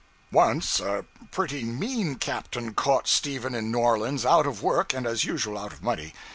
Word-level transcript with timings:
Once 0.31 0.79
a 0.79 1.05
pretty 1.29 1.63
mean 1.63 2.15
captain 2.15 2.73
caught 2.73 3.07
Stephen 3.07 3.53
in 3.53 3.69
New 3.71 3.77
Orleans 3.77 4.25
out 4.25 4.47
of 4.47 4.63
work 4.63 4.95
and 4.95 5.05
as 5.05 5.25
usual 5.25 5.59
out 5.59 5.73
of 5.73 5.83
money. 5.83 6.11